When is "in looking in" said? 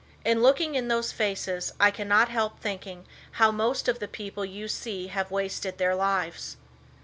0.25-0.87